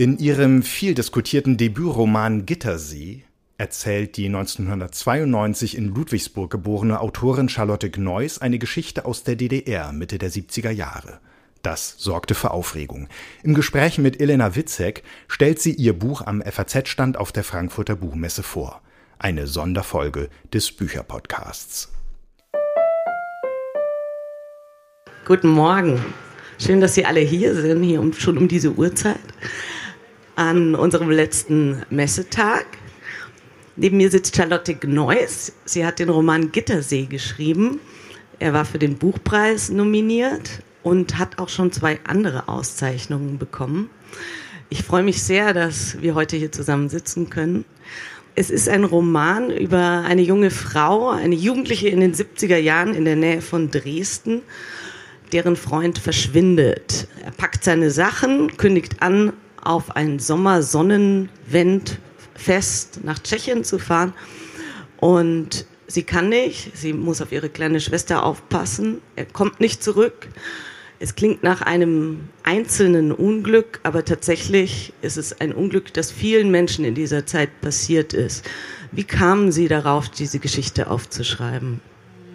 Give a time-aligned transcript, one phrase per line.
[0.00, 3.24] In ihrem viel diskutierten Debütroman Gittersee
[3.56, 10.18] erzählt die 1992 in Ludwigsburg geborene Autorin Charlotte Gneuss eine Geschichte aus der DDR Mitte
[10.18, 11.18] der 70er Jahre.
[11.62, 13.08] Das sorgte für Aufregung.
[13.42, 18.44] Im Gespräch mit Elena Witzek stellt sie ihr Buch am FAZ-Stand auf der Frankfurter Buchmesse
[18.44, 18.80] vor.
[19.18, 21.90] Eine Sonderfolge des Bücherpodcasts.
[25.26, 26.00] Guten Morgen.
[26.60, 29.18] Schön, dass Sie alle hier sind, hier um, schon um diese Uhrzeit
[30.38, 32.64] an unserem letzten Messetag.
[33.74, 35.52] Neben mir sitzt Charlotte Gneuss.
[35.64, 37.80] Sie hat den Roman Gittersee geschrieben.
[38.38, 43.90] Er war für den Buchpreis nominiert und hat auch schon zwei andere Auszeichnungen bekommen.
[44.70, 47.64] Ich freue mich sehr, dass wir heute hier zusammen sitzen können.
[48.36, 53.04] Es ist ein Roman über eine junge Frau, eine Jugendliche in den 70er Jahren in
[53.04, 54.42] der Nähe von Dresden,
[55.32, 57.08] deren Freund verschwindet.
[57.24, 59.32] Er packt seine Sachen, kündigt an,
[59.64, 64.12] auf ein Sommersonnenwendfest nach Tschechien zu fahren.
[64.98, 69.00] Und sie kann nicht, sie muss auf ihre kleine Schwester aufpassen.
[69.16, 70.28] Er kommt nicht zurück.
[71.00, 76.84] Es klingt nach einem einzelnen Unglück, aber tatsächlich ist es ein Unglück, das vielen Menschen
[76.84, 78.44] in dieser Zeit passiert ist.
[78.90, 81.80] Wie kamen Sie darauf, diese Geschichte aufzuschreiben?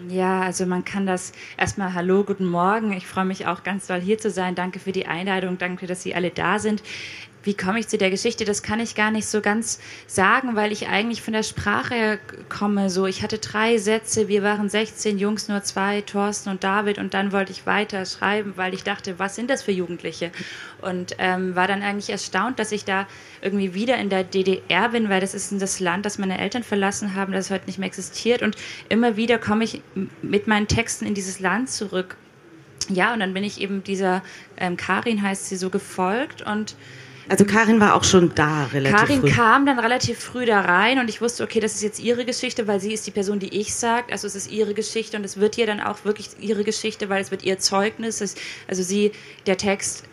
[0.08, 2.92] Ja, also man kann das erstmal Hallo, guten Morgen.
[2.92, 4.54] Ich freue mich auch ganz doll hier zu sein.
[4.54, 5.56] Danke für die Einladung.
[5.56, 6.82] Danke, dass Sie alle da sind
[7.44, 8.44] wie komme ich zu der Geschichte?
[8.44, 12.90] Das kann ich gar nicht so ganz sagen, weil ich eigentlich von der Sprache komme.
[12.90, 17.14] So, ich hatte drei Sätze, wir waren 16 Jungs, nur zwei, Thorsten und David, und
[17.14, 20.32] dann wollte ich weiter schreiben, weil ich dachte, was sind das für Jugendliche?
[20.80, 23.06] Und ähm, war dann eigentlich erstaunt, dass ich da
[23.42, 27.14] irgendwie wieder in der DDR bin, weil das ist das Land, das meine Eltern verlassen
[27.14, 28.42] haben, das heute nicht mehr existiert.
[28.42, 28.56] Und
[28.88, 29.82] immer wieder komme ich
[30.22, 32.16] mit meinen Texten in dieses Land zurück.
[32.88, 34.22] Ja, und dann bin ich eben dieser
[34.56, 36.76] ähm, Karin heißt sie so gefolgt und
[37.28, 39.30] also Karin war auch schon da relativ Karin früh.
[39.30, 42.66] kam dann relativ früh da rein und ich wusste, okay, das ist jetzt ihre Geschichte,
[42.66, 44.12] weil sie ist die Person, die ich sagt.
[44.12, 47.22] Also es ist ihre Geschichte und es wird ihr dann auch wirklich ihre Geschichte, weil
[47.22, 48.36] es wird ihr Zeugnis.
[48.68, 49.12] Also sie,
[49.46, 50.04] der Text,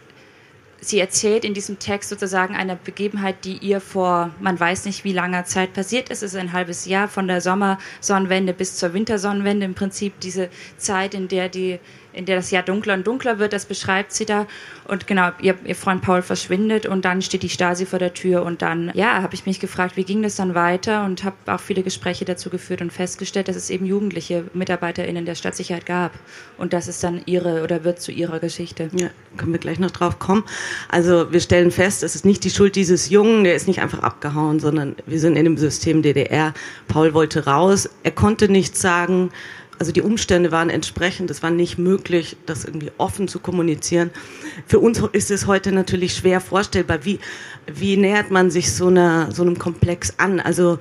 [0.80, 5.14] sie erzählt in diesem Text sozusagen eine Begebenheit, die ihr vor, man weiß nicht wie
[5.14, 6.24] langer Zeit passiert ist.
[6.24, 11.14] Es ist ein halbes Jahr von der Sommersonnenwende bis zur Wintersonnenwende im Prinzip diese Zeit,
[11.14, 11.80] in der die
[12.14, 14.48] in der das Jahr dunkler und dunkler wird, das beschreibt sie da.
[14.88, 18.44] Und genau, ihr, ihr Freund Paul verschwindet und dann steht die Stasi vor der Tür
[18.44, 21.60] und dann, ja, habe ich mich gefragt, wie ging das dann weiter und habe auch
[21.60, 26.12] viele Gespräche dazu geführt und festgestellt, dass es eben jugendliche MitarbeiterInnen der Stadtsicherheit gab.
[26.58, 28.90] Und das ist dann ihre oder wird zu ihrer Geschichte.
[28.94, 30.44] Ja, können wir gleich noch drauf kommen.
[30.90, 34.00] Also wir stellen fest, es ist nicht die Schuld dieses Jungen, der ist nicht einfach
[34.00, 36.54] abgehauen, sondern wir sind in dem System DDR.
[36.88, 39.32] Paul wollte raus, er konnte nichts sagen
[39.82, 44.12] also die Umstände waren entsprechend, es war nicht möglich, das irgendwie offen zu kommunizieren.
[44.68, 47.18] Für uns ist es heute natürlich schwer vorstellbar, wie,
[47.66, 50.40] wie nähert man sich so, einer, so einem Komplex an?
[50.40, 50.78] Also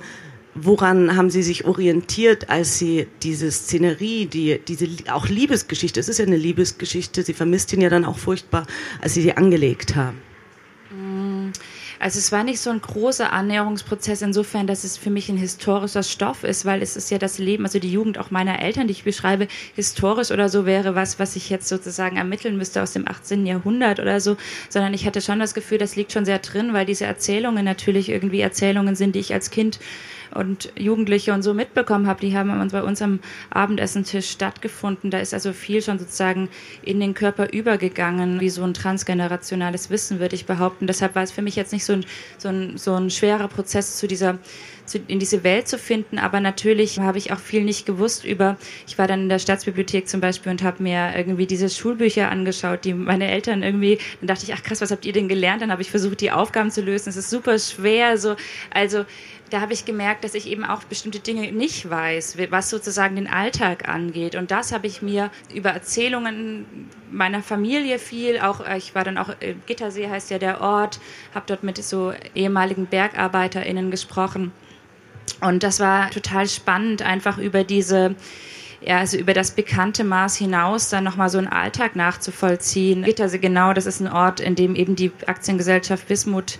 [0.53, 6.19] woran haben Sie sich orientiert, als Sie diese Szenerie, die, diese auch Liebesgeschichte, es ist
[6.19, 8.67] ja eine Liebesgeschichte, Sie vermisst ihn ja dann auch furchtbar,
[9.01, 10.21] als Sie die angelegt haben?
[12.01, 16.01] Also es war nicht so ein großer Annäherungsprozess insofern, dass es für mich ein historischer
[16.01, 18.93] Stoff ist, weil es ist ja das Leben, also die Jugend auch meiner Eltern, die
[18.93, 23.07] ich beschreibe, historisch oder so wäre was, was ich jetzt sozusagen ermitteln müsste aus dem
[23.07, 23.45] 18.
[23.45, 24.35] Jahrhundert oder so,
[24.67, 28.09] sondern ich hatte schon das Gefühl, das liegt schon sehr drin, weil diese Erzählungen natürlich
[28.09, 29.79] irgendwie Erzählungen sind, die ich als Kind
[30.33, 33.19] und Jugendliche und so mitbekommen habe, die haben bei uns am
[33.49, 35.11] Abendessentisch stattgefunden.
[35.11, 36.49] Da ist also viel schon sozusagen
[36.83, 40.87] in den Körper übergegangen, wie so ein transgenerationales Wissen, würde ich behaupten.
[40.87, 42.05] Deshalb war es für mich jetzt nicht so ein,
[42.37, 44.39] so ein, so ein schwerer Prozess zu dieser
[45.07, 46.17] in diese Welt zu finden.
[46.17, 48.57] Aber natürlich habe ich auch viel nicht gewusst über.
[48.87, 52.85] Ich war dann in der Staatsbibliothek zum Beispiel und habe mir irgendwie diese Schulbücher angeschaut,
[52.85, 53.99] die meine Eltern irgendwie.
[54.19, 55.61] Dann dachte ich, ach krass, was habt ihr denn gelernt?
[55.61, 57.09] Dann habe ich versucht, die Aufgaben zu lösen.
[57.09, 58.17] Es ist super schwer.
[58.17, 58.35] So,
[58.73, 59.05] also
[59.51, 63.27] da habe ich gemerkt, dass ich eben auch bestimmte Dinge nicht weiß, was sozusagen den
[63.27, 64.35] Alltag angeht.
[64.35, 69.17] Und das habe ich mir über Erzählungen meiner Familie viel, auch äh, ich war dann
[69.17, 71.01] auch, äh, Gittersee heißt ja der Ort,
[71.35, 74.53] habe dort mit so ehemaligen BergarbeiterInnen gesprochen.
[75.41, 78.15] Und das war total spannend, einfach über diese
[78.83, 83.03] ja, also über das bekannte Maß hinaus dann nochmal so einen Alltag nachzuvollziehen.
[83.03, 86.57] Gittersee, genau, das ist ein Ort, in dem eben die Aktiengesellschaft Wismut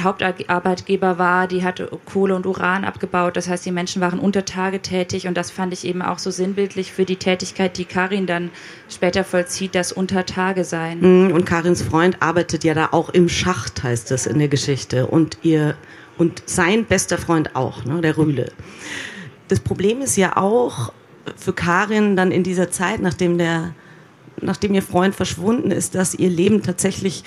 [0.00, 3.36] Hauptarbeitgeber war, die hat Kohle und Uran abgebaut.
[3.36, 6.30] Das heißt, die Menschen waren unter Tage tätig und das fand ich eben auch so
[6.30, 8.50] sinnbildlich für die Tätigkeit, die Karin dann
[8.88, 11.00] später vollzieht, das unter Tage sein.
[11.00, 15.06] Mhm, und Karins Freund arbeitet ja da auch im Schacht, heißt das in der Geschichte.
[15.06, 15.74] Und ihr
[16.18, 18.52] und sein bester Freund auch, ne, der Rühle.
[19.48, 20.92] Das Problem ist ja auch
[21.36, 23.74] für Karin dann in dieser Zeit, nachdem der,
[24.40, 27.24] nachdem ihr Freund verschwunden ist, dass ihr Leben tatsächlich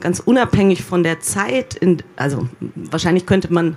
[0.00, 3.76] ganz unabhängig von der Zeit, in, also wahrscheinlich könnte man,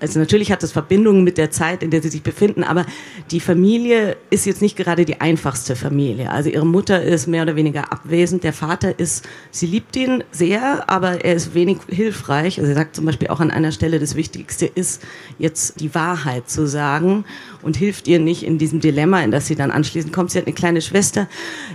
[0.00, 2.86] also natürlich hat es Verbindungen mit der Zeit, in der sie sich befinden, aber
[3.30, 6.30] die Familie ist jetzt nicht gerade die einfachste Familie.
[6.30, 10.88] Also ihre Mutter ist mehr oder weniger abwesend, der Vater ist, sie liebt ihn sehr,
[10.88, 12.58] aber er ist wenig hilfreich.
[12.58, 15.02] Also er sagt zum Beispiel auch an einer Stelle, das Wichtigste ist,
[15.38, 17.24] jetzt die Wahrheit zu sagen
[17.62, 20.30] und hilft ihr nicht in diesem Dilemma, in das sie dann anschließend kommt.
[20.30, 21.28] Sie hat eine kleine Schwester,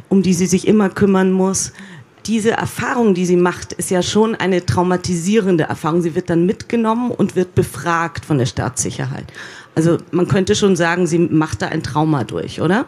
[0.10, 1.74] um die sie sich immer kümmern muss
[2.26, 6.02] diese Erfahrung, die sie macht, ist ja schon eine traumatisierende Erfahrung.
[6.02, 9.26] Sie wird dann mitgenommen und wird befragt von der Staatssicherheit.
[9.76, 12.86] Also man könnte schon sagen, sie macht da ein Trauma durch, oder?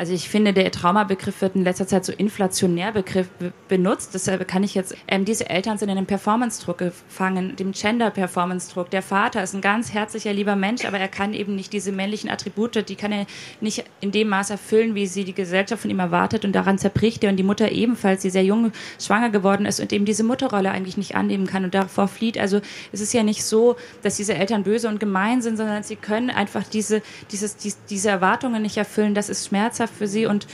[0.00, 3.28] Also ich finde, der Traumabegriff wird in letzter Zeit so inflationär Begriff
[3.68, 4.14] benutzt.
[4.14, 8.88] Deshalb kann ich jetzt, ähm, diese Eltern sind in einem Performance-Druck gefangen, dem Gender-Performance-Druck.
[8.88, 12.30] Der Vater ist ein ganz herzlicher, lieber Mensch, aber er kann eben nicht diese männlichen
[12.30, 13.26] Attribute, die kann er
[13.60, 17.22] nicht in dem Maß erfüllen, wie sie die Gesellschaft von ihm erwartet und daran zerbricht
[17.22, 17.28] er.
[17.28, 20.96] Und die Mutter ebenfalls, die sehr jung schwanger geworden ist und eben diese Mutterrolle eigentlich
[20.96, 22.38] nicht annehmen kann und davor flieht.
[22.38, 25.96] Also es ist ja nicht so, dass diese Eltern böse und gemein sind, sondern sie
[25.96, 27.58] können einfach diese, dieses,
[27.90, 29.14] diese Erwartungen nicht erfüllen.
[29.14, 30.46] Das ist schmerzhaft schmerzhaft für sie und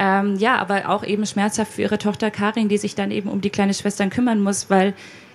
[0.00, 3.40] ähm, ja, aber auch eben schmerzhaft für ihre Tochter Karin, die sich dann eben um
[3.40, 4.94] die kleine Schwestern kümmern muss, weil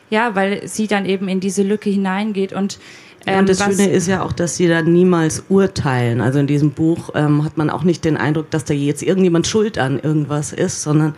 [0.10, 2.80] ja, weil sie dann eben in diese Lücke hineingeht und
[3.26, 6.20] ähm, und das Schöne ist ja auch, dass sie dann niemals urteilen.
[6.20, 9.48] Also in diesem Buch ähm, hat man auch nicht den Eindruck, dass da jetzt irgendjemand
[9.48, 11.16] schuld an irgendwas ist, sondern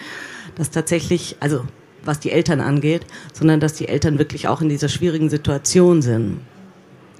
[0.53, 1.63] dass tatsächlich, also
[2.03, 6.41] was die Eltern angeht, sondern dass die Eltern wirklich auch in dieser schwierigen Situation sind.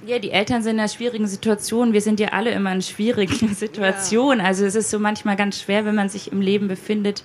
[0.06, 1.92] Ja, die Eltern sind in einer schwierigen Situation.
[1.92, 4.40] Wir sind ja alle immer in schwierigen Situationen.
[4.40, 7.24] Also es ist so manchmal ganz schwer, wenn man sich im Leben befindet.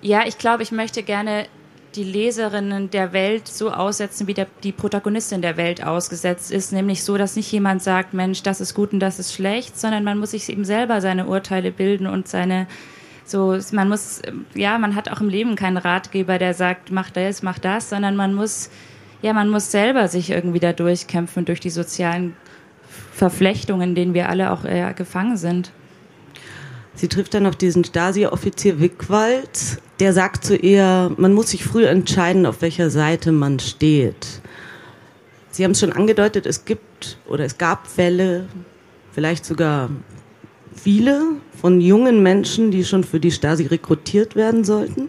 [0.00, 1.46] Ja, ich glaube, ich möchte gerne
[1.94, 6.72] die Leserinnen der Welt so aussetzen, wie der, die Protagonistin der Welt ausgesetzt ist.
[6.72, 10.02] Nämlich so, dass nicht jemand sagt, Mensch, das ist gut und das ist schlecht, sondern
[10.02, 12.66] man muss sich eben selber seine Urteile bilden und seine,
[13.24, 14.20] so, man muss,
[14.54, 18.16] ja, man hat auch im Leben keinen Ratgeber, der sagt, mach das, mach das, sondern
[18.16, 18.68] man muss
[19.22, 22.36] ja, man muss selber sich irgendwie da durchkämpfen durch die sozialen
[23.12, 25.72] Verflechtungen, in denen wir alle auch äh, gefangen sind.
[26.94, 31.86] Sie trifft dann auf diesen Stasi-Offizier Wickwald, der sagt zu ihr, man muss sich früh
[31.86, 34.42] entscheiden, auf welcher Seite man steht.
[35.50, 38.46] Sie haben es schon angedeutet, es gibt oder es gab Fälle,
[39.12, 39.90] vielleicht sogar
[40.74, 41.22] viele
[41.60, 45.08] von jungen Menschen, die schon für die Stasi rekrutiert werden sollten.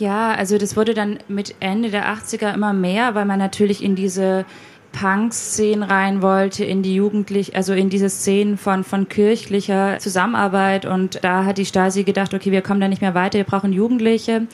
[0.00, 3.96] Ja, also das wurde dann mit Ende der 80er immer mehr, weil man natürlich in
[3.96, 4.46] diese
[4.92, 10.86] Punk-Szenen rein wollte, in die Jugendlich, also in diese Szenen von, von kirchlicher Zusammenarbeit.
[10.86, 13.74] Und da hat die Stasi gedacht, okay, wir kommen da nicht mehr weiter, wir brauchen
[13.74, 14.46] Jugendliche.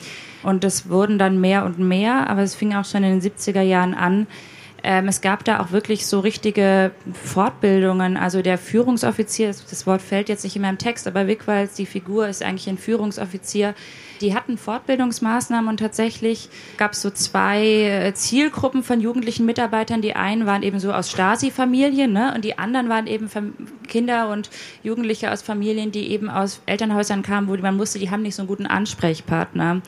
[0.43, 3.61] Und das wurden dann mehr und mehr, aber es fing auch schon in den 70er
[3.61, 4.27] Jahren an.
[4.83, 6.91] Ähm, es gab da auch wirklich so richtige
[7.23, 8.17] Fortbildungen.
[8.17, 12.27] Also der Führungsoffizier, das Wort fällt jetzt nicht in meinem Text, aber Wickwalds, die Figur
[12.27, 13.75] ist eigentlich ein Führungsoffizier,
[14.21, 20.01] die hatten Fortbildungsmaßnahmen und tatsächlich gab es so zwei äh, Zielgruppen von jugendlichen Mitarbeitern.
[20.01, 22.33] Die einen waren eben so aus Stasi-Familien ne?
[22.35, 23.29] und die anderen waren eben
[23.87, 24.49] Kinder und
[24.83, 28.41] Jugendliche aus Familien, die eben aus Elternhäusern kamen, wo man wusste, die haben nicht so
[28.41, 29.81] einen guten Ansprechpartner.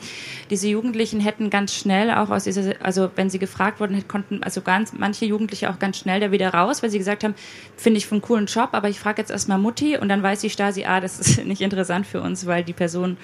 [0.50, 4.60] Diese Jugendlichen hätten ganz schnell auch aus dieser, also wenn sie gefragt wurden, konnten also
[4.60, 7.34] ganz manche Jugendliche auch ganz schnell da wieder raus, weil sie gesagt haben,
[7.76, 10.50] finde ich einen coolen Job, aber ich frage jetzt erstmal Mutti und dann weiß die
[10.50, 13.16] Stasi, ah, das ist nicht interessant für uns, weil die Person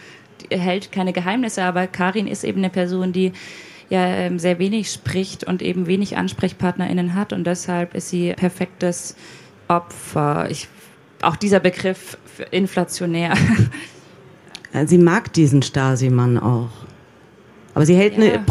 [0.50, 3.32] hält keine Geheimnisse, aber Karin ist eben eine Person, die
[3.88, 9.16] ja ähm, sehr wenig spricht und eben wenig AnsprechpartnerInnen hat und deshalb ist sie perfektes
[9.68, 10.50] Opfer.
[10.50, 10.68] Ich,
[11.22, 12.18] auch dieser Begriff
[12.50, 13.34] inflationär.
[14.86, 16.68] Sie mag diesen Stasi-Mann auch.
[17.72, 18.24] Aber sie hält ja.
[18.24, 18.44] eine,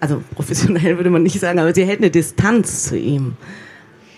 [0.00, 3.36] also professionell würde man nicht sagen, aber sie hält eine Distanz zu ihm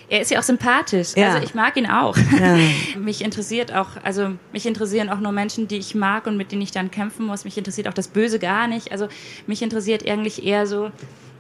[0.09, 1.13] er ist ja auch sympathisch.
[1.17, 1.33] Ja.
[1.35, 2.17] Also ich mag ihn auch.
[2.17, 2.59] Ja.
[2.99, 6.63] mich interessiert auch, also mich interessieren auch nur Menschen, die ich mag und mit denen
[6.63, 7.45] ich dann kämpfen muss.
[7.45, 8.93] Mich interessiert auch das Böse gar nicht.
[8.93, 9.09] Also
[9.47, 10.91] mich interessiert eigentlich eher so,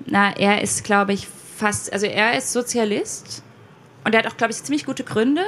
[0.06, 3.42] na, er ist, glaube ich, fast, also er ist Sozialist
[4.04, 5.42] und er hat auch, glaube ich, ziemlich gute Gründe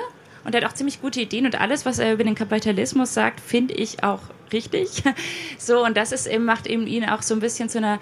[0.45, 3.41] und er hat auch ziemlich gute Ideen und alles, was er über den Kapitalismus sagt,
[3.41, 4.21] finde ich auch
[4.53, 5.03] richtig.
[5.59, 7.99] So, und das ist eben, macht eben ihn auch so ein bisschen zu einer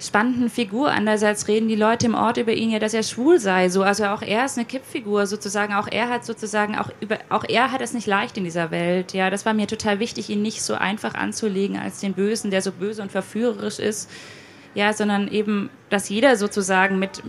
[0.00, 0.90] spannenden Figur.
[0.90, 3.68] Andererseits reden die Leute im Ort über ihn ja, dass er schwul sei.
[3.68, 5.74] So, also auch er ist eine Kippfigur sozusagen.
[5.74, 9.12] Auch er hat sozusagen auch über, auch er hat es nicht leicht in dieser Welt.
[9.12, 12.62] Ja, das war mir total wichtig, ihn nicht so einfach anzulegen als den Bösen, der
[12.62, 14.10] so böse und verführerisch ist.
[14.74, 17.22] Ja, sondern eben, dass jeder sozusagen mit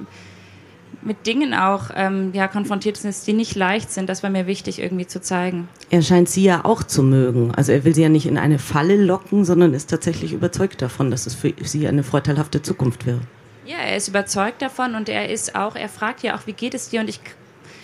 [1.02, 4.08] mit Dingen auch ähm, ja, konfrontiert ist, die nicht leicht sind.
[4.10, 5.68] Das war mir wichtig irgendwie zu zeigen.
[5.90, 7.54] Er scheint sie ja auch zu mögen.
[7.56, 11.12] Also er will sie ja nicht in eine Falle locken, sondern ist tatsächlich überzeugt davon,
[11.12, 13.22] dass es für sie eine vorteilhafte Zukunft wäre.
[13.66, 16.74] Ja, er ist überzeugt davon und er ist auch, er fragt ja auch, wie geht
[16.74, 17.02] es dir?
[17.02, 17.20] Und ich,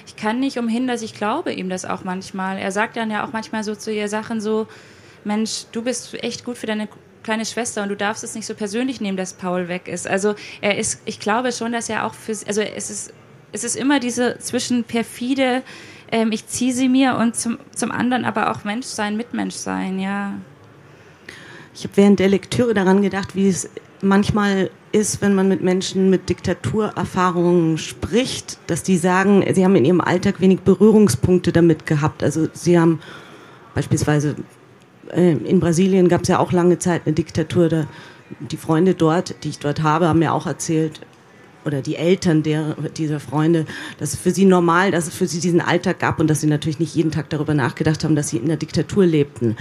[0.06, 2.58] ich kann nicht umhin, dass ich glaube ihm das auch manchmal.
[2.58, 4.68] Er sagt dann ja auch manchmal so zu ihr Sachen so,
[5.24, 6.88] Mensch, du bist echt gut für deine
[7.28, 10.08] kleine Schwester und du darfst es nicht so persönlich nehmen, dass Paul weg ist.
[10.08, 13.14] Also er ist, ich glaube schon, dass er auch für, also es ist,
[13.52, 15.62] es ist immer diese zwischen perfide,
[16.10, 20.36] ähm, ich ziehe sie mir und zum, zum anderen aber auch Menschsein, Mitmenschsein, ja.
[21.76, 23.70] Ich habe während der Lektüre daran gedacht, wie es
[24.02, 29.84] manchmal ist, wenn man mit Menschen mit Diktaturerfahrungen spricht, dass die sagen, sie haben in
[29.84, 32.24] ihrem Alltag wenig Berührungspunkte damit gehabt.
[32.24, 33.02] Also sie haben
[33.76, 34.38] beispielsweise
[35.12, 37.70] äh, in Brasilien gab es ja auch lange Zeit eine Diktatur.
[37.70, 37.88] Da,
[38.40, 41.02] die Freunde dort, die ich dort habe, haben mir auch erzählt,
[41.68, 43.66] oder die Eltern der, dieser Freunde,
[44.00, 46.48] dass es für sie normal, dass es für sie diesen Alltag gab und dass sie
[46.48, 49.58] natürlich nicht jeden Tag darüber nachgedacht haben, dass sie in der Diktatur lebten.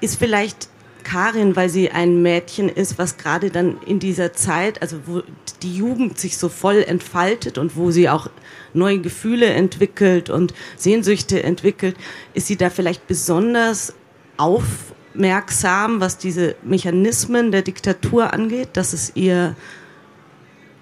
[0.00, 0.68] Ist vielleicht
[1.04, 5.22] Karin, weil sie ein Mädchen ist, was gerade dann in dieser Zeit, also wo
[5.62, 8.28] die Jugend sich so voll entfaltet und wo sie auch
[8.74, 11.96] neue Gefühle entwickelt und Sehnsüchte entwickelt,
[12.34, 13.94] ist sie da vielleicht besonders
[14.36, 19.56] aufmerksam, was diese Mechanismen der Diktatur angeht, dass es ihr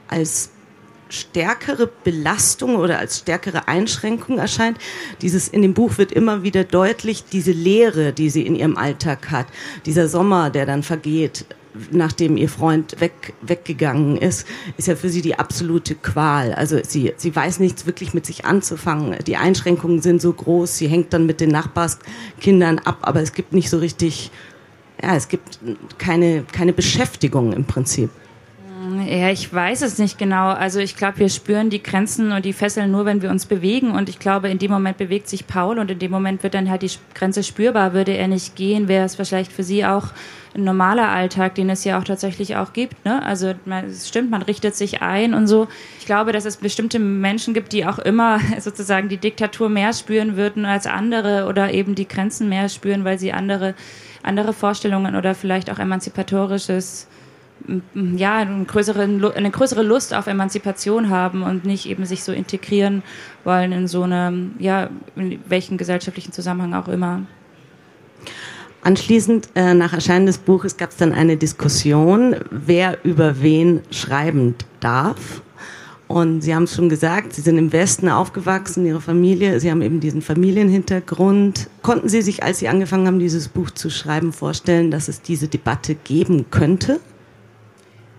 [0.09, 0.51] als
[1.09, 4.79] stärkere Belastung oder als stärkere Einschränkung erscheint.
[5.23, 9.31] Dieses in dem Buch wird immer wieder deutlich diese Leere, die sie in ihrem Alltag
[9.31, 9.47] hat,
[9.87, 11.47] dieser Sommer, der dann vergeht,
[11.91, 16.53] nachdem ihr Freund weg, weggegangen ist, ist ja für sie die absolute Qual.
[16.53, 19.17] Also sie, sie weiß nichts wirklich mit sich anzufangen.
[19.27, 23.53] Die Einschränkungen sind so groß, sie hängt dann mit den Nachbarskindern ab, aber es gibt
[23.53, 24.31] nicht so richtig,
[25.03, 25.59] ja, es gibt
[25.99, 28.11] keine, keine Beschäftigung im Prinzip.
[29.07, 30.49] Ja, ich weiß es nicht genau.
[30.49, 33.91] Also ich glaube, wir spüren die Grenzen und die Fesseln nur, wenn wir uns bewegen.
[33.91, 36.71] Und ich glaube, in dem Moment bewegt sich Paul und in dem Moment wird dann
[36.71, 37.93] halt die Grenze spürbar.
[37.93, 40.09] Würde er nicht gehen, wäre es vielleicht für sie auch
[40.55, 43.05] ein normaler Alltag, den es ja auch tatsächlich auch gibt.
[43.05, 43.23] Ne?
[43.25, 43.55] Also
[43.87, 45.69] es stimmt, man richtet sich ein und so.
[45.99, 50.37] Ich glaube, dass es bestimmte Menschen gibt, die auch immer sozusagen die Diktatur mehr spüren
[50.37, 53.75] würden als andere oder eben die Grenzen mehr spüren, weil sie andere
[54.25, 57.07] andere Vorstellungen oder vielleicht auch emanzipatorisches
[57.95, 59.03] ja, eine größere,
[59.35, 63.03] eine größere Lust auf Emanzipation haben und nicht eben sich so integrieren
[63.45, 67.23] wollen in so einem, ja, in welchen gesellschaftlichen Zusammenhang auch immer.
[68.83, 74.55] Anschließend, äh, nach Erscheinen des Buches, gab es dann eine Diskussion, wer über wen schreiben
[74.81, 75.41] darf.
[76.07, 79.81] Und Sie haben es schon gesagt, Sie sind im Westen aufgewachsen, Ihre Familie, Sie haben
[79.81, 81.71] eben diesen Familienhintergrund.
[81.81, 85.49] Konnten Sie sich, als Sie angefangen haben, dieses Buch zu schreiben, vorstellen, dass es diese
[85.49, 87.01] Debatte geben könnte?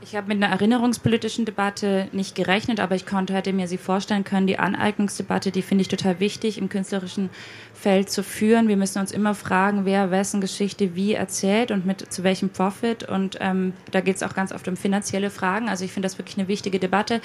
[0.07, 4.23] Ich habe mit einer erinnerungspolitischen Debatte nicht gerechnet, aber ich konnte hätte mir sie vorstellen
[4.23, 4.45] können.
[4.45, 7.31] Die Aneignungsdebatte, die finde ich total wichtig im künstlerischen
[7.73, 8.67] Feld zu führen.
[8.67, 13.09] Wir müssen uns immer fragen, wer wessen Geschichte wie erzählt und mit zu welchem Profit.
[13.09, 15.69] Und ähm, da geht es auch ganz oft um finanzielle Fragen.
[15.69, 17.19] Also ich finde das wirklich eine wichtige Debatte.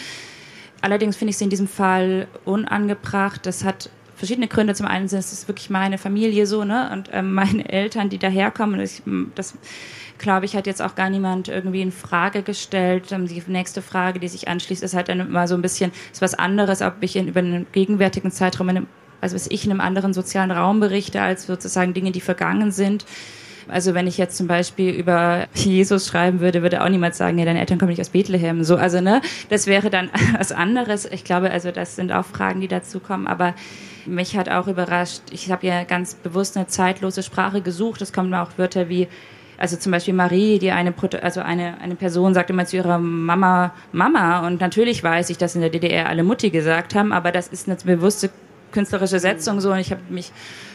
[0.81, 3.45] Allerdings finde ich sie in diesem Fall unangebracht.
[3.45, 4.75] Das hat verschiedene Gründe.
[4.75, 6.89] Zum einen sind es wirklich meine Familie so, ne?
[6.95, 8.81] Und ähm, meine Eltern, die daherkommen.
[8.81, 9.03] Ich,
[9.35, 9.55] das
[10.21, 13.11] glaube ich, hat jetzt auch gar niemand irgendwie in Frage gestellt.
[13.11, 16.23] Ähm, die nächste Frage, die sich anschließt, ist halt dann immer so ein bisschen, ist
[16.23, 18.87] was anderes, ob ich in, über einen gegenwärtigen Zeitraum, in einem,
[19.21, 23.05] also was ich in einem anderen sozialen Raum berichte, als sozusagen Dinge, die vergangen sind.
[23.69, 27.45] Also wenn ich jetzt zum Beispiel über Jesus schreiben würde, würde auch niemand sagen, ja,
[27.45, 28.65] deine Eltern kommen nicht aus Bethlehem.
[28.65, 31.07] So, also ne, das wäre dann was anderes.
[31.07, 33.27] Ich glaube, also das sind auch Fragen, die dazu kommen.
[33.27, 33.55] Aber
[34.07, 35.23] mich hat auch überrascht.
[35.31, 38.03] Ich habe ja ganz bewusst eine zeitlose Sprache gesucht.
[38.03, 39.09] Es kommen auch Wörter wie
[39.61, 43.75] also zum Beispiel Marie, die eine, also eine, eine Person sagt immer zu ihrer Mama
[43.93, 44.47] Mama.
[44.47, 47.69] Und natürlich weiß ich, dass in der DDR alle Mutti gesagt haben, aber das ist
[47.69, 48.31] eine bewusste
[48.73, 49.71] künstlerische Setzung so.
[49.73, 50.33] Und ich habe mich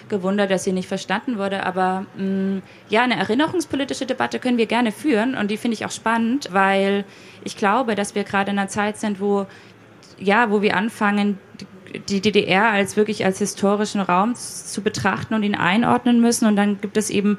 [0.07, 1.65] gewundert, dass sie nicht verstanden wurde.
[1.65, 5.35] Aber mh, mm, ja, eine erinnerungspolitische Debatte können wir gerne führen.
[5.35, 7.05] Und die finde ich auch spannend, weil
[7.43, 9.47] ich glaube, dass wir gerade in einer Zeit sind, wo
[10.19, 11.39] ja, wo wir anfangen,
[11.99, 16.47] die DDR als wirklich als historischen Raum zu betrachten und ihn einordnen müssen.
[16.47, 17.37] Und dann gibt es eben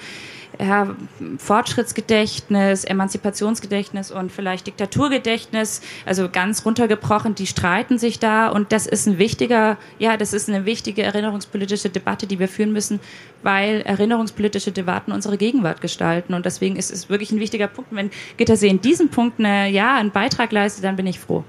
[0.59, 0.97] ja,
[1.39, 9.07] Fortschrittsgedächtnis, Emanzipationsgedächtnis und vielleicht Diktaturgedächtnis, also ganz runtergebrochen, die streiten sich da und das ist
[9.07, 13.01] ein wichtiger, ja, das ist eine wichtige erinnerungspolitische Debatte, die wir führen müssen,
[13.43, 17.95] weil erinnerungspolitische Debatten unsere Gegenwart gestalten und deswegen ist es wirklich ein wichtiger Punkt.
[17.95, 21.45] Wenn Gittersee in diesem Punkt eine, ja, einen Beitrag leistet, dann bin ich froh.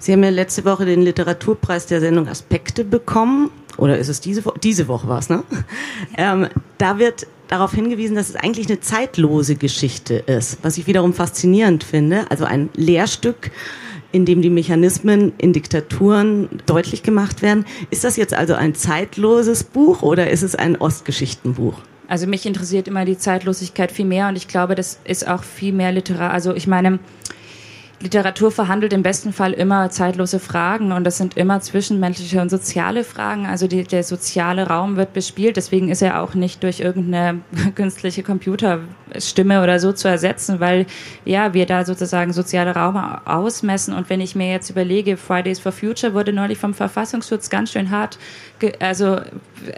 [0.00, 3.50] Sie haben ja letzte Woche den Literaturpreis der Sendung Aspekte bekommen.
[3.76, 4.58] Oder ist es diese Woche?
[4.58, 5.44] Diese Woche war es, ne?
[6.16, 11.12] Ähm, da wird darauf hingewiesen, dass es eigentlich eine zeitlose Geschichte ist, was ich wiederum
[11.12, 12.30] faszinierend finde.
[12.30, 13.50] Also ein Lehrstück,
[14.10, 17.66] in dem die Mechanismen in Diktaturen deutlich gemacht werden.
[17.90, 21.74] Ist das jetzt also ein zeitloses Buch oder ist es ein Ostgeschichtenbuch?
[22.08, 25.72] Also mich interessiert immer die Zeitlosigkeit viel mehr und ich glaube, das ist auch viel
[25.72, 26.32] mehr literar.
[26.32, 26.98] Also ich meine,
[28.02, 33.04] Literatur verhandelt im besten Fall immer zeitlose Fragen und das sind immer zwischenmenschliche und soziale
[33.04, 33.46] Fragen.
[33.46, 37.42] Also die, der soziale Raum wird bespielt, deswegen ist er auch nicht durch irgendeine
[37.74, 40.86] künstliche Computerstimme oder so zu ersetzen, weil
[41.26, 43.92] ja wir da sozusagen soziale Raum ausmessen.
[43.92, 47.90] Und wenn ich mir jetzt überlege, Fridays for Future wurde neulich vom Verfassungsschutz ganz schön
[47.90, 48.18] hart,
[48.78, 49.20] also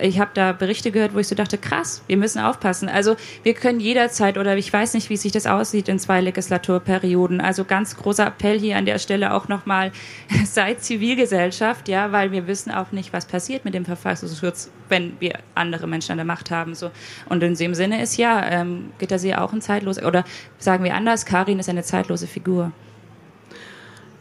[0.01, 2.89] ich habe da Berichte gehört, wo ich so dachte, krass, wir müssen aufpassen.
[2.89, 7.41] Also wir können jederzeit oder ich weiß nicht, wie sich das aussieht in zwei Legislaturperioden.
[7.41, 9.91] Also ganz groß großer Appell hier an der Stelle auch nochmal,
[10.45, 15.39] sei Zivilgesellschaft, ja, weil wir wissen auch nicht, was passiert mit dem Verfassungsschutz, wenn wir
[15.55, 16.75] andere Menschen an der Macht haben.
[16.75, 16.91] So.
[17.31, 20.25] Und in dem Sinne ist ja, ähm, Gittersee auch ein zeitloser, oder
[20.59, 22.73] sagen wir anders, Karin ist eine zeitlose Figur.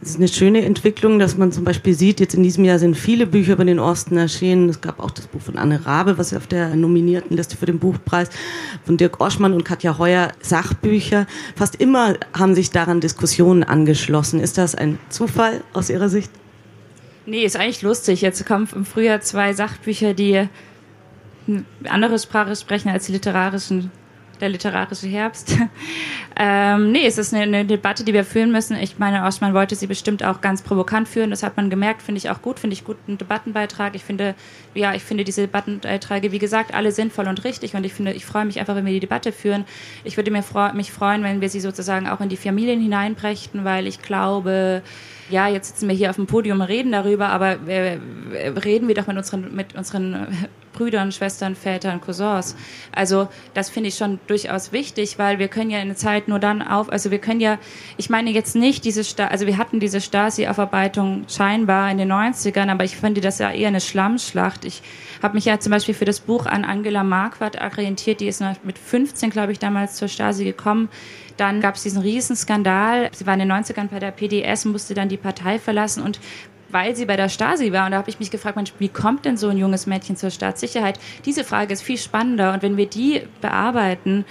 [0.02, 2.96] Es ist eine schöne Entwicklung, dass man zum Beispiel sieht, jetzt in diesem Jahr sind
[2.96, 4.68] viele Bücher über den Osten erschienen.
[4.68, 7.78] Es gab auch das Buch von Anne Rabe, was auf der nominierten Liste für den
[7.78, 8.28] Buchpreis,
[8.84, 11.28] von Dirk Oschmann und Katja Heuer, Sachbücher.
[11.54, 14.40] Fast immer haben sich daran Diskussionen angeschlossen.
[14.40, 16.32] Ist das ein Zufall aus Ihrer Sicht?
[17.24, 18.22] Nee, ist eigentlich lustig.
[18.22, 20.48] Jetzt kommen im Frühjahr zwei Sachbücher, die
[21.46, 23.92] eine andere Sprache sprechen als die literarischen
[24.42, 25.56] der literarische Herbst.
[26.36, 28.76] ähm, nee, es ist eine, eine, Debatte, die wir führen müssen.
[28.76, 31.30] Ich meine, Oschmann wollte sie bestimmt auch ganz provokant führen.
[31.30, 33.94] Das hat man gemerkt, finde ich auch gut, finde ich gut, einen Debattenbeitrag.
[33.94, 34.34] Ich finde,
[34.74, 37.74] ja, ich finde diese Debattenbeiträge, wie gesagt, alle sinnvoll und richtig.
[37.74, 39.64] Und ich finde, ich freue mich einfach, wenn wir die Debatte führen.
[40.02, 43.64] Ich würde mir freu mich freuen, wenn wir sie sozusagen auch in die Familien hineinbrächten,
[43.64, 44.82] weil ich glaube,
[45.30, 47.98] ja, jetzt sitzen wir hier auf dem Podium und reden darüber, aber äh,
[48.64, 50.26] reden wir doch mit unseren, mit unseren
[50.82, 52.56] Brüdern, Schwestern, Vätern, Cousins.
[52.90, 56.40] Also das finde ich schon durchaus wichtig, weil wir können ja in der Zeit nur
[56.40, 57.58] dann auf, also wir können ja,
[57.98, 62.68] ich meine jetzt nicht diese, Sta also wir hatten diese Stasi-Aufarbeitung scheinbar in den 90ern,
[62.68, 64.64] aber ich finde das ja eher eine Schlammschlacht.
[64.64, 64.82] Ich
[65.22, 68.76] habe mich ja zum Beispiel für das Buch an Angela Marquardt orientiert, die ist mit
[68.76, 70.88] 15, glaube ich, damals zur Stasi gekommen.
[71.36, 73.08] Dann gab es diesen Riesenskandal.
[73.12, 76.18] Sie war in den 90ern bei der PDS, musste dann die Partei verlassen und
[76.72, 77.86] weil sie bei der Stasi war.
[77.86, 80.30] Und da habe ich mich gefragt, Mensch, wie kommt denn so ein junges Mädchen zur
[80.30, 80.98] Staatssicherheit?
[81.24, 82.52] Diese Frage ist viel spannender.
[82.52, 84.24] Und wenn wir die bearbeiten,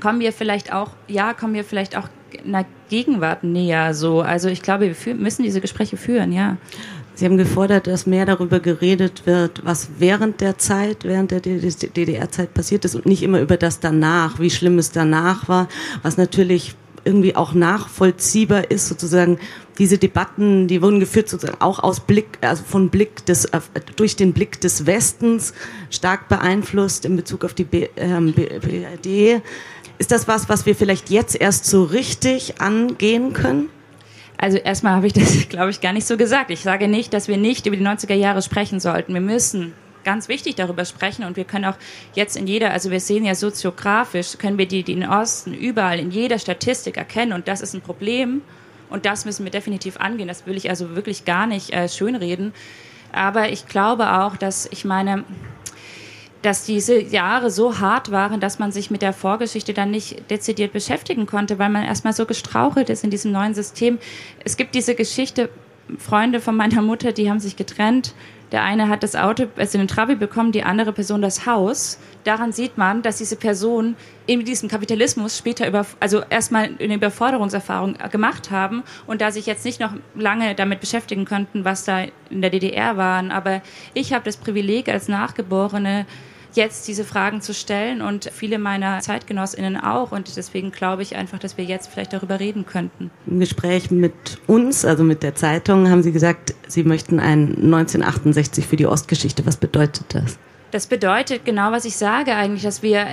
[0.00, 2.08] kommen wir vielleicht auch, ja, kommen wir vielleicht auch
[2.44, 4.22] einer Gegenwart näher so.
[4.22, 6.56] Also ich glaube, wir müssen diese Gespräche führen, ja.
[7.14, 12.54] Sie haben gefordert, dass mehr darüber geredet wird, was während der Zeit, während der DDR-Zeit
[12.54, 15.68] passiert ist und nicht immer über das danach, wie schlimm es danach war,
[16.02, 16.74] was natürlich
[17.04, 19.38] irgendwie auch nachvollziehbar ist, sozusagen
[19.78, 23.48] diese Debatten, die wurden geführt sozusagen auch aus Blick, also von Blick des,
[23.96, 25.54] durch den Blick des Westens
[25.90, 29.42] stark beeinflusst in Bezug auf die B, ähm, BRD.
[29.98, 33.68] Ist das was, was wir vielleicht jetzt erst so richtig angehen können?
[34.36, 36.50] Also erstmal habe ich das, glaube ich, gar nicht so gesagt.
[36.50, 39.14] Ich sage nicht, dass wir nicht über die 90er Jahre sprechen sollten.
[39.14, 39.72] Wir müssen
[40.04, 41.76] ganz wichtig darüber sprechen und wir können auch
[42.14, 46.00] jetzt in jeder, also wir sehen ja soziografisch, können wir die, die in Osten überall
[46.00, 48.42] in jeder Statistik erkennen und das ist ein Problem
[48.92, 50.28] und das müssen wir definitiv angehen.
[50.28, 52.52] Das will ich also wirklich gar nicht äh, schönreden.
[53.12, 55.24] Aber ich glaube auch, dass ich meine,
[56.42, 60.72] dass diese Jahre so hart waren, dass man sich mit der Vorgeschichte dann nicht dezidiert
[60.72, 63.98] beschäftigen konnte, weil man erstmal so gestrauchelt ist in diesem neuen System.
[64.44, 65.50] Es gibt diese Geschichte,
[65.98, 68.14] Freunde von meiner Mutter, die haben sich getrennt
[68.52, 71.98] der eine hat das Auto, also den Trabi bekommen, die andere Person das Haus.
[72.24, 77.96] Daran sieht man, dass diese Personen in diesem Kapitalismus später über, also erstmal eine Überforderungserfahrung
[78.10, 82.42] gemacht haben und da sich jetzt nicht noch lange damit beschäftigen könnten, was da in
[82.42, 83.30] der DDR waren.
[83.30, 83.62] Aber
[83.94, 86.04] ich habe das Privileg als Nachgeborene,
[86.56, 90.12] jetzt diese Fragen zu stellen und viele meiner Zeitgenossinnen auch.
[90.12, 93.10] Und deswegen glaube ich einfach, dass wir jetzt vielleicht darüber reden könnten.
[93.26, 94.12] Im Gespräch mit
[94.46, 99.46] uns, also mit der Zeitung, haben Sie gesagt, Sie möchten ein 1968 für die Ostgeschichte.
[99.46, 100.38] Was bedeutet das?
[100.72, 103.06] Das bedeutet genau, was ich sage eigentlich, dass wir,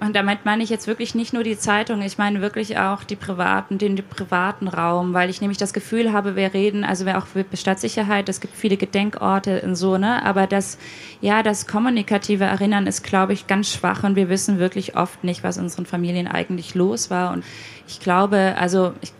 [0.00, 3.16] und damit meine ich jetzt wirklich nicht nur die Zeitung, ich meine wirklich auch die
[3.16, 7.26] privaten, den, privaten Raum, weil ich nämlich das Gefühl habe, wir reden, also wir auch
[7.26, 10.78] für Stadtsicherheit, es gibt viele Gedenkorte und so, ne, aber das,
[11.20, 15.44] ja, das kommunikative Erinnern ist, glaube ich, ganz schwach und wir wissen wirklich oft nicht,
[15.44, 17.34] was in unseren Familien eigentlich los war.
[17.34, 17.44] Und
[17.86, 19.12] ich glaube, also ich,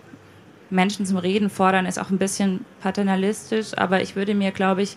[0.71, 4.97] Menschen zum Reden fordern ist auch ein bisschen paternalistisch, aber ich würde mir, glaube ich,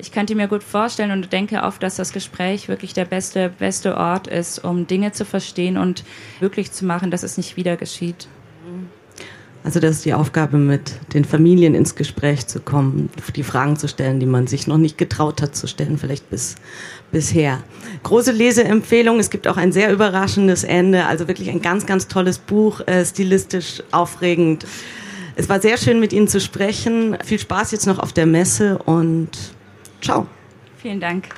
[0.00, 3.96] ich könnte mir gut vorstellen und denke oft, dass das Gespräch wirklich der beste, beste
[3.96, 6.04] Ort ist, um Dinge zu verstehen und
[6.40, 8.26] wirklich zu machen, dass es nicht wieder geschieht.
[9.62, 13.88] Also das ist die Aufgabe, mit den Familien ins Gespräch zu kommen, die Fragen zu
[13.88, 16.54] stellen, die man sich noch nicht getraut hat zu stellen, vielleicht bis
[17.12, 17.62] bisher.
[18.02, 19.18] Große Leseempfehlung.
[19.18, 21.04] Es gibt auch ein sehr überraschendes Ende.
[21.04, 24.64] Also wirklich ein ganz, ganz tolles Buch, äh, stilistisch aufregend.
[25.36, 27.18] Es war sehr schön, mit Ihnen zu sprechen.
[27.22, 29.28] Viel Spaß jetzt noch auf der Messe und
[30.00, 30.26] Ciao.
[30.76, 31.28] Vielen Dank.